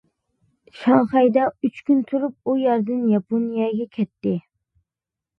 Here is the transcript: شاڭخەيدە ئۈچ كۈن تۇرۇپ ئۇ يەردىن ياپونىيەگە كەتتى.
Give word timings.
شاڭخەيدە 0.83 1.43
ئۈچ 1.67 1.81
كۈن 1.89 1.99
تۇرۇپ 2.11 2.33
ئۇ 2.51 2.55
يەردىن 2.61 3.03
ياپونىيەگە 3.11 3.87
كەتتى. 3.99 4.33